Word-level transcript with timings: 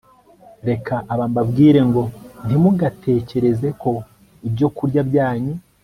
Reka 0.69 0.95
aba 1.13 1.25
mbabwire 1.31 1.79
ngo 1.89 2.03
Ntimugatekereze 2.45 3.67
ko 3.81 3.91
ibyokurya 4.47 5.01
byanyu 5.11 5.53